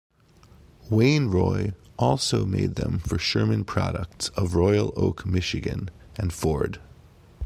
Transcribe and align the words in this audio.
Wain-Roy 0.89 1.73
also 1.99 2.43
made 2.43 2.73
them 2.73 2.97
for 2.97 3.19
Sherman 3.19 3.63
Products 3.63 4.29
of 4.29 4.55
Royal 4.55 4.91
Oak, 4.97 5.27
Michigan, 5.27 5.91
and 6.17 6.33
Ford. 6.33 6.79